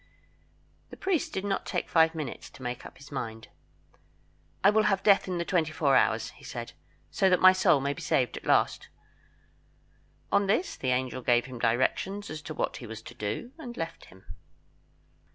The 0.89 0.97
priest 0.97 1.31
did 1.31 1.45
not 1.45 1.63
take 1.63 1.87
five 1.87 2.15
minutes 2.15 2.49
to 2.49 2.63
make 2.63 2.87
up 2.87 2.97
his 2.97 3.11
mind. 3.11 3.49
"I 4.63 4.71
will 4.71 4.85
have 4.89 5.03
death 5.03 5.27
in 5.27 5.37
the 5.37 5.45
twenty 5.45 5.71
four 5.71 5.95
hours," 5.95 6.31
he 6.31 6.43
said, 6.43 6.71
"so 7.11 7.29
that 7.29 7.39
my 7.39 7.53
soul 7.53 7.79
may 7.79 7.93
be 7.93 8.01
saved 8.01 8.35
at 8.35 8.47
last." 8.47 8.89
On 10.31 10.47
this 10.47 10.75
the 10.75 10.89
angel 10.89 11.21
gave 11.21 11.45
him 11.45 11.59
directions 11.59 12.31
as 12.31 12.41
to 12.41 12.53
what 12.55 12.77
he 12.77 12.87
was 12.87 13.03
to 13.03 13.13
do, 13.13 13.51
and 13.59 13.77
left 13.77 14.05
him. 14.05 14.25